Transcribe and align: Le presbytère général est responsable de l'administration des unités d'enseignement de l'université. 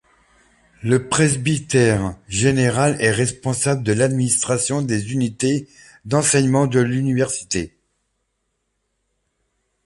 Le 0.81 1.09
presbytère 1.09 2.17
général 2.27 2.99
est 3.01 3.11
responsable 3.11 3.83
de 3.83 3.93
l'administration 3.93 4.81
des 4.81 5.13
unités 5.13 5.69
d'enseignement 6.05 6.65
de 6.65 6.79
l'université. 6.79 7.77